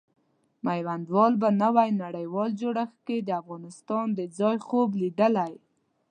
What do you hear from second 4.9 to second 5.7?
لیدلی.